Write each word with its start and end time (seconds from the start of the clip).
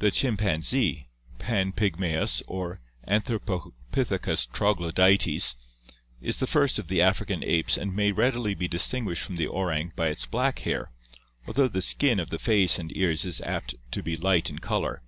The 0.00 0.10
chimpanzee 0.10 1.08
(PI. 1.38 1.38
XXVIII), 1.38 1.38
Pan 1.38 1.72
pygmaus 1.72 2.42
or 2.46 2.82
Anihropopithe 3.08 4.20
cus 4.20 4.44
troglodytes, 4.44 5.54
is 6.20 6.36
the 6.36 6.46
first 6.46 6.78
of 6.78 6.88
the 6.88 7.00
African 7.00 7.42
apes 7.42 7.78
and 7.78 7.96
may 7.96 8.12
readily 8.12 8.52
be 8.54 8.68
distinguished 8.68 9.24
from 9.24 9.36
the 9.36 9.46
orang 9.46 9.94
by 9.96 10.08
its 10.08 10.26
black 10.26 10.58
hair, 10.58 10.90
although 11.46 11.66
the 11.66 11.80
skin 11.80 12.20
of 12.20 12.28
the 12.28 12.38
face 12.38 12.78
and 12.78 12.94
ears 12.94 13.24
is 13.24 13.40
apt 13.40 13.74
to 13.90 14.02
be 14.02 14.18
light 14.18 14.50
in 14.50 14.58
color. 14.58 15.00